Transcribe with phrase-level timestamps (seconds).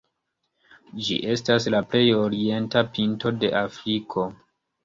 [1.07, 4.27] Ĝi estas la plej orienta pinto de Afriko.